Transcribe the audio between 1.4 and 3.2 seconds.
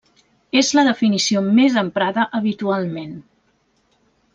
més emprada habitualment.